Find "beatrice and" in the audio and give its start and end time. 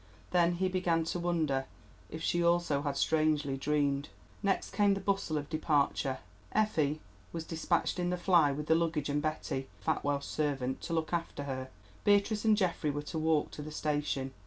12.03-12.57